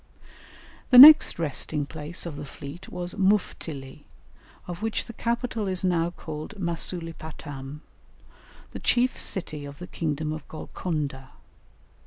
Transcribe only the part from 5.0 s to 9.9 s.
the capital is now called Masulipatam, the chief city of the